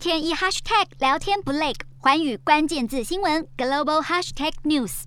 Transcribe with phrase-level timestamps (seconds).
[0.00, 5.02] 天一 hashtag 聊天不累，环宇关键字新闻 global hashtag news。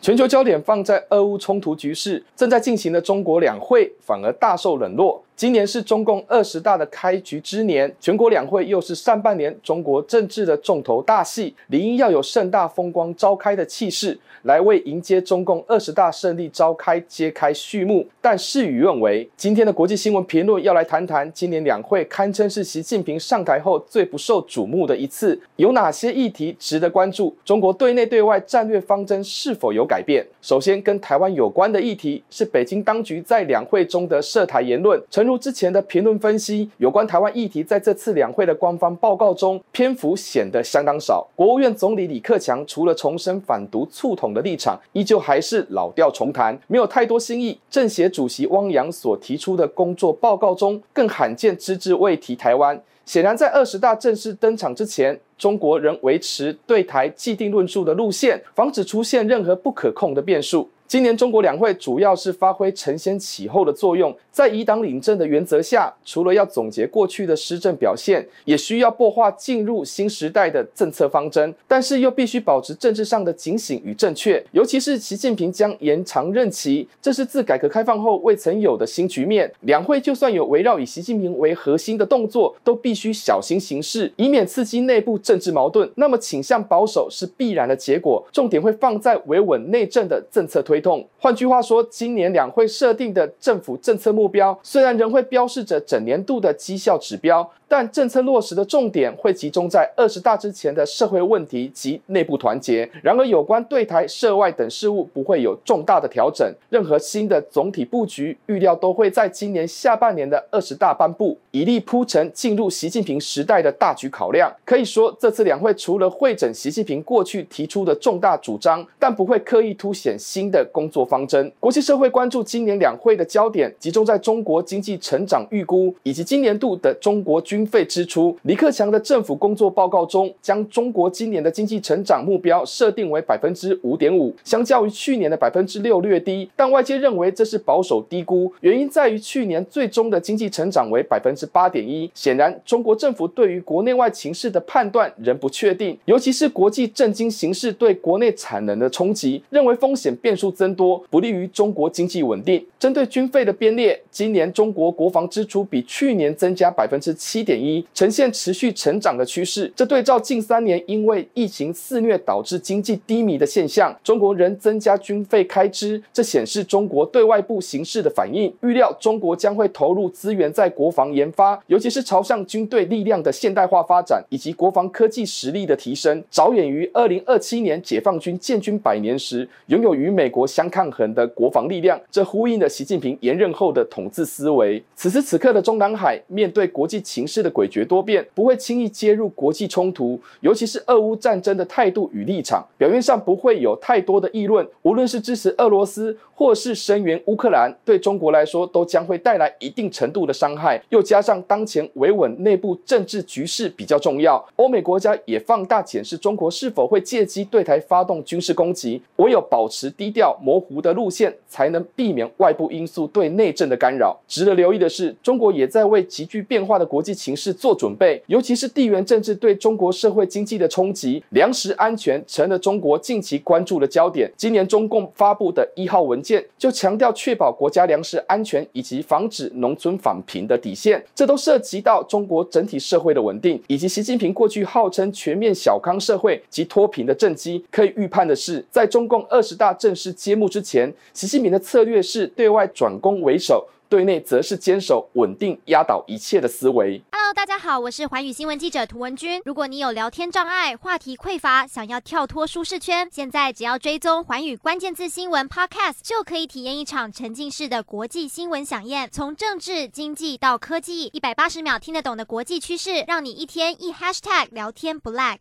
[0.00, 5.24] 全球焦点放在俄乌冲突局势，正在进行的中国两会反而大受冷落。
[5.40, 18.06] 今年是中共二十大的开局之年，全国两会又是上半年中国政治的重头大戏，理应要有盛大风光召开的气势，来为迎接中共二十大胜利召开揭开序幕。
[18.20, 27.34] 但事与愿违，今天的国际新闻评论要来谈谈今年两会堪称是习近平上台后最不受瞩目的一次，有哪些议题值得关注？
[27.46, 30.22] 中国对内对外战略方针是否有改变？
[30.42, 41.24] 首先，跟台湾有关的议题是北京当局在两会中的涉台言论，如之前的评论分析，有关台湾议题在这次两会的官方报告中篇幅显得相当少。
[41.36, 47.56] 国务院总理李克强除了重申反独促统的立场，依旧还是老调重弹，没有太多新意。
[47.70, 52.82] 政协主席汪洋所提出的工作报告中，更罕见只字未提台湾。
[53.04, 60.68] 显然，在二十大正式登场之前，中国仍维持对台既定论述的路线，防止出现任何不可控的变数。
[60.90, 74.44] 今年中国两会主要是发挥承先启后的作用，在以党领政的原则下，除了要总结过去的施政表现，也需要擘画进入新时代的政策方针，但是又必须保持政治上的警醒与正确。
[74.50, 79.48] 尤其是习近平将延长任期，这是自改革开放后未曾有的新局面。
[79.60, 85.88] 两会就算有围绕以习近平为核心的动作，都必须小心行事，以免刺激内部政治矛盾。
[85.94, 91.06] 那么倾向保守是必然的结果，重点会放在维稳内政的政策推动。
[91.18, 97.48] 换句话说，今年两会设定的政府政策目标，虽然仍会标示着整年度的绩效指标。
[97.70, 102.90] 但政策落实的重点会集中在二十大之前的社会问题及内部团结。
[103.00, 106.52] 然而，有关对台、涉外等事务不会有重大的调整。
[106.68, 114.52] 任何新的总体布局，预料都会在今年下半年的二十大颁布，以利铺陈进入习近平时代的大局考量。
[114.64, 121.50] 可以说，这次两会除了会诊习近平过去提出的重大主张，但不会刻意凸显新的工作方针。
[121.60, 127.60] 国际社会关注今年两会的焦点集中在中国经济成长预估以及今年度的中国军。
[127.70, 142.10] 费支出，李克强的政府工作报告中，将中国今年的经济成长目标设定为百分之五点五，相较于去年的百分之六略低，但外界认为这是保守低估，原因在于去年最终的经济成长为百分之八点一。
[142.12, 152.62] 显然，中国政府对于国内外情势的判断仍不确定，尤其是国际政经形势对国内产能的冲击，认为风险变数增多，不利于中国经济稳定。
[152.78, 168.52] 针对军费的编列，今年中国国防支出比去年增加百分之七点一呈现持续成长的趋势，这对照近三年因为疫情肆虐导致经济低迷的现象，中国仍增加军费开支，这显示中国对外部形势的反应。
[168.60, 182.00] 预料中国将会投入资源在国防研发，尤其是朝向军队力量的现代化发展以及国防科技实力的提升，着眼于二零二七年解放军建军百年时拥有与美国国相抗衡的国防力量。
[182.10, 184.82] 这呼应了习近平延任后的统治思维。
[184.96, 194.66] 此时此刻的中南海面对国际情势的诡谲多变，不会轻易介入国际冲突，尤其是俄乌战争的态度与立场，表面上不会有太多的议论。
[194.80, 200.82] 无论是支持俄罗斯，或是声援乌克兰，对中国来说都将会带来一定程度的伤害。
[200.88, 209.02] 又加上当前维稳内部政治局势比较重要，欧美国家也放大检视中国是否会借机对台发动军事攻击。
[209.16, 214.18] 唯有保持低调模糊的路线，才能避免外部因素对内政的干扰。
[214.28, 224.30] 值得留意的是，中国也在为急剧变化的国际情势做准备，尤其是地缘政治对中国社会经济的冲击，粮食安全成了中国近期关注的焦点。
[224.36, 237.64] 今年中共发布的一号文件就强调确保国家粮食安全以及防止农村返贫的底线，这都涉及到中国整体社会的稳定，以及习近平过去号称全面小康社会及脱贫的政绩。
[237.70, 243.66] 可以预判的是，在中共二十大正式揭幕之前，习近平的策略是对外转攻为守。
[243.88, 247.02] 对内则是坚守稳定压倒一切的思维。
[247.10, 249.42] Hello，大家好，我是寰宇新闻记者涂文君。
[249.44, 259.08] 如果你有聊天障碍、话题匮乏，想要跳脱舒适圈，现在只要追踪寰宇关键字新闻 Podcast，就可以体验一场沉浸式的国际新闻饗宴。
[259.10, 265.38] 从政治、经济到科技，一百八十秒听得懂的国际趋势，让你一天一 Hashtag 聊天不 lag。